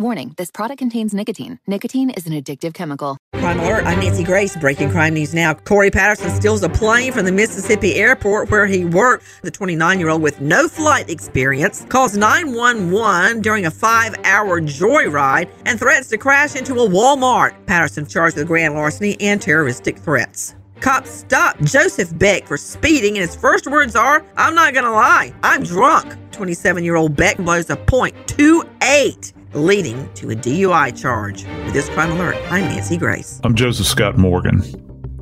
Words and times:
Warning 0.00 0.32
this 0.36 0.52
product 0.52 0.78
contains 0.78 1.12
nicotine. 1.12 1.58
Nicotine 1.66 2.10
is 2.10 2.24
an 2.24 2.32
addictive 2.32 2.72
chemical. 2.72 3.18
Crime 3.34 3.58
Alert, 3.58 3.84
I'm 3.84 3.98
Nancy 3.98 4.22
Grace. 4.22 4.56
Breaking 4.56 4.88
crime 4.88 5.14
news 5.14 5.34
now. 5.34 5.54
Corey 5.54 5.90
Patterson 5.90 6.30
steals 6.30 6.62
a 6.62 6.68
plane 6.68 7.10
from 7.12 7.24
the 7.24 7.32
Mississippi 7.32 7.96
airport 7.96 8.48
where 8.48 8.66
he 8.66 8.84
worked. 8.84 9.24
The 9.42 9.50
29 9.50 9.98
year 9.98 10.10
old 10.10 10.22
with 10.22 10.40
no 10.40 10.68
flight 10.68 11.10
experience 11.10 11.84
calls 11.88 12.16
911 12.16 13.42
during 13.42 13.66
a 13.66 13.72
five 13.72 14.14
hour 14.22 14.60
joyride 14.60 15.50
and 15.66 15.80
threatens 15.80 16.06
to 16.10 16.18
crash 16.18 16.54
into 16.54 16.74
a 16.74 16.88
Walmart. 16.88 17.56
Patterson 17.66 18.06
charged 18.06 18.36
with 18.36 18.46
grand 18.46 18.74
larceny 18.74 19.20
and 19.20 19.42
terroristic 19.42 19.98
threats. 19.98 20.54
Cops 20.78 21.10
stopped 21.10 21.64
Joseph 21.64 22.16
Beck 22.16 22.46
for 22.46 22.56
speeding, 22.56 23.18
and 23.18 23.26
his 23.26 23.34
first 23.34 23.66
words 23.66 23.96
are, 23.96 24.24
I'm 24.36 24.54
not 24.54 24.74
gonna 24.74 24.92
lie, 24.92 25.34
I'm 25.42 25.64
drunk. 25.64 26.14
27 26.30 26.84
year 26.84 26.94
old 26.94 27.16
Beck 27.16 27.38
blows 27.38 27.68
a 27.68 27.76
.28 27.76 29.32
leading 29.58 30.12
to 30.14 30.30
a 30.30 30.34
DUI 30.34 30.98
charge. 31.00 31.44
With 31.64 31.72
this 31.72 31.88
crime 31.90 32.12
alert, 32.12 32.36
I'm 32.50 32.64
Nancy 32.64 32.96
Grace. 32.96 33.40
I'm 33.44 33.54
Joseph 33.54 33.86
Scott 33.86 34.16
Morgan. 34.16 34.62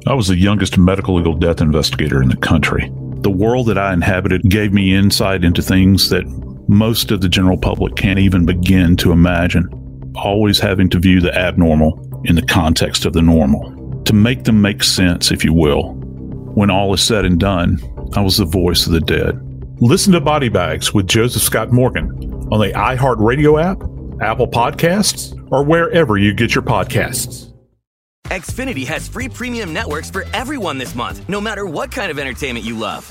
I 0.06 0.14
was 0.14 0.28
the 0.28 0.36
youngest 0.36 0.78
medical 0.78 1.16
legal 1.16 1.34
death 1.34 1.60
investigator 1.60 2.22
in 2.22 2.28
the 2.28 2.36
country. 2.36 2.92
The 3.22 3.30
world 3.30 3.66
that 3.66 3.78
I 3.78 3.92
inhabited 3.92 4.42
gave 4.42 4.72
me 4.72 4.94
insight 4.94 5.42
into 5.42 5.62
things 5.62 6.10
that 6.10 6.26
most 6.68 7.10
of 7.10 7.22
the 7.22 7.28
general 7.28 7.56
public 7.56 7.96
can't 7.96 8.18
even 8.18 8.44
begin 8.44 8.96
to 8.98 9.10
imagine. 9.10 9.68
Always 10.14 10.58
having 10.58 10.88
to 10.90 10.98
view 10.98 11.20
the 11.20 11.36
abnormal 11.36 12.22
in 12.24 12.36
the 12.36 12.46
context 12.46 13.04
of 13.04 13.14
the 13.14 13.22
normal, 13.22 14.02
to 14.04 14.12
make 14.12 14.44
them 14.44 14.60
make 14.60 14.82
sense, 14.82 15.30
if 15.30 15.44
you 15.44 15.52
will. 15.52 15.94
When 16.54 16.70
all 16.70 16.92
is 16.94 17.02
said 17.02 17.24
and 17.24 17.38
done, 17.38 17.80
I 18.14 18.20
was 18.20 18.36
the 18.36 18.44
voice 18.44 18.86
of 18.86 18.92
the 18.92 19.00
dead. 19.00 19.40
Listen 19.80 20.12
to 20.12 20.20
Body 20.20 20.48
Bags 20.48 20.94
with 20.94 21.06
Joseph 21.06 21.42
Scott 21.42 21.72
Morgan 21.72 22.10
on 22.50 22.60
the 22.60 22.72
iHeartRadio 22.72 23.62
app 23.62 23.95
Apple 24.20 24.48
Podcasts, 24.48 25.34
or 25.50 25.64
wherever 25.64 26.18
you 26.18 26.34
get 26.34 26.54
your 26.54 26.62
podcasts. 26.62 27.52
Xfinity 28.26 28.86
has 28.86 29.06
free 29.06 29.28
premium 29.28 29.72
networks 29.72 30.10
for 30.10 30.24
everyone 30.34 30.78
this 30.78 30.94
month, 30.94 31.26
no 31.28 31.40
matter 31.40 31.64
what 31.64 31.90
kind 31.92 32.10
of 32.10 32.18
entertainment 32.18 32.64
you 32.64 32.76
love. 32.76 33.10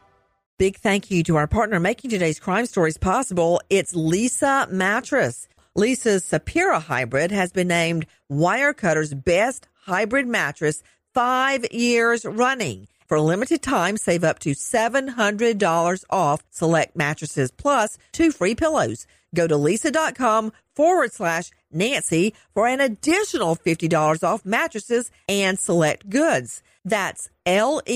Big 0.61 0.77
thank 0.77 1.09
you 1.09 1.23
to 1.23 1.37
our 1.37 1.47
partner 1.47 1.79
making 1.79 2.11
today's 2.11 2.39
crime 2.39 2.67
stories 2.67 2.95
possible. 2.95 3.59
It's 3.71 3.93
Leesa 3.93 4.69
Mattress. 4.69 5.47
Leesa's 5.75 6.23
Sapira 6.23 6.79
Hybrid 6.79 7.31
has 7.31 7.51
been 7.51 7.67
named 7.67 8.05
Wirecutter's 8.31 9.11
best 9.15 9.67
hybrid 9.73 10.27
mattress 10.27 10.83
five 11.15 11.65
years 11.71 12.25
running. 12.25 12.87
For 13.11 13.17
a 13.17 13.21
limited 13.21 13.61
time, 13.61 13.97
save 13.97 14.23
up 14.23 14.39
to 14.39 14.51
$700 14.51 16.03
off 16.09 16.43
select 16.49 16.95
mattresses 16.95 17.51
plus 17.51 17.97
two 18.13 18.31
free 18.31 18.55
pillows. 18.55 19.05
Go 19.35 19.47
to 19.47 19.55
leesa.com 19.55 20.53
forward 20.77 21.11
slash 21.11 21.51
Nancy 21.73 22.33
for 22.53 22.67
an 22.67 22.79
additional 22.79 23.57
$50 23.57 24.23
off 24.23 24.45
mattresses 24.45 25.11
and 25.27 25.59
select 25.59 26.09
goods. 26.09 26.63
That's 26.85 27.29
L-E-E-S-A 27.45 27.89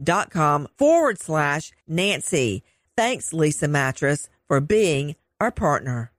dot 0.00 0.30
com 0.30 0.68
forward 0.78 1.18
slash 1.18 1.72
Nancy. 1.88 2.62
Thanks, 2.96 3.30
Leesa 3.32 3.68
Mattress, 3.68 4.28
for 4.46 4.60
being 4.60 5.16
our 5.40 5.50
partner. 5.50 6.12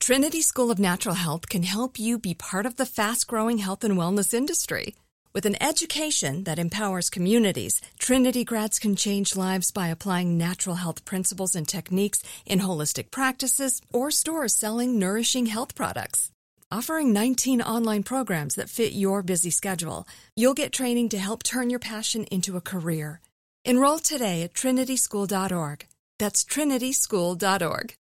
Trinity 0.00 0.42
School 0.42 0.70
of 0.70 0.78
Natural 0.78 1.14
Health 1.14 1.48
can 1.48 1.62
help 1.62 1.98
you 1.98 2.18
be 2.18 2.34
part 2.34 2.66
of 2.66 2.76
the 2.76 2.84
fast 2.84 3.26
growing 3.26 3.56
health 3.56 3.84
and 3.84 3.96
wellness 3.96 4.34
industry. 4.34 4.94
With 5.34 5.46
an 5.46 5.60
education 5.60 6.44
that 6.44 6.60
empowers 6.60 7.10
communities, 7.10 7.80
Trinity 7.98 8.44
grads 8.44 8.78
can 8.78 8.94
change 8.94 9.34
lives 9.34 9.72
by 9.72 9.88
applying 9.88 10.38
natural 10.38 10.76
health 10.76 11.04
principles 11.04 11.56
and 11.56 11.66
techniques 11.66 12.22
in 12.46 12.60
holistic 12.60 13.10
practices 13.10 13.82
or 13.92 14.12
stores 14.12 14.54
selling 14.54 14.96
nourishing 14.96 15.46
health 15.46 15.74
products. 15.74 16.30
Offering 16.70 17.12
19 17.12 17.62
online 17.62 18.04
programs 18.04 18.54
that 18.54 18.70
fit 18.70 18.92
your 18.92 19.24
busy 19.24 19.50
schedule, 19.50 20.06
you'll 20.36 20.54
get 20.54 20.72
training 20.72 21.08
to 21.08 21.18
help 21.18 21.42
turn 21.42 21.68
your 21.68 21.80
passion 21.80 22.22
into 22.30 22.56
a 22.56 22.60
career. 22.60 23.20
Enroll 23.64 23.98
today 23.98 24.42
at 24.42 24.54
trinityschool.org. 24.54 25.86
That's 26.20 26.44
trinityschool.org. 26.44 27.96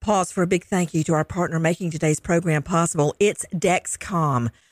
Pause 0.00 0.32
for 0.32 0.42
a 0.42 0.48
big 0.48 0.64
thank 0.64 0.92
you 0.92 1.04
to 1.04 1.14
our 1.14 1.24
partner 1.24 1.60
making 1.60 1.92
today's 1.92 2.18
program 2.18 2.64
possible. 2.64 3.14
It's 3.20 3.46
Dexcom. 3.54 4.50